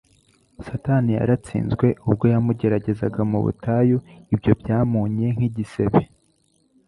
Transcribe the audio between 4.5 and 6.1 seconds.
byamunye nk'igisebe.